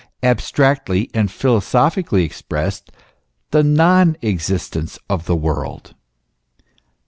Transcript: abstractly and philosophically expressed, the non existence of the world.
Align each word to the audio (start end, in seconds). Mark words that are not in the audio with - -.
abstractly 0.23 1.11
and 1.13 1.29
philosophically 1.31 2.23
expressed, 2.23 2.91
the 3.51 3.61
non 3.61 4.17
existence 4.23 4.97
of 5.07 5.25
the 5.27 5.35
world. 5.35 5.93